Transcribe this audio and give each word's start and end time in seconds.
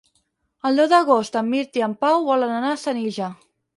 El 0.69 0.79
deu 0.79 0.87
d'agost 0.93 1.37
en 1.41 1.47
Mirt 1.51 1.77
i 1.81 1.85
en 1.89 1.93
Pau 2.07 2.25
volen 2.31 2.55
anar 2.57 2.73
a 2.79 2.83
Senija. 2.85 3.29